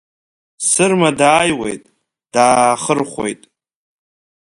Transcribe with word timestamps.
Сырма 0.69 1.09
дааиуеит, 1.19 1.83
даахырхәоит. 2.33 3.41